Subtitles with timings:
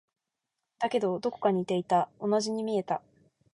[0.79, 2.09] だけど、どこか似ていた。
[2.19, 3.03] 同じに見えた。